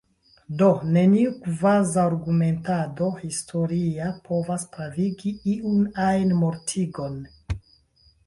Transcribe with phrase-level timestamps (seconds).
[0.59, 7.21] Do, neniu kvazaŭargumentado historia povas pravigi iun ajn mortigon.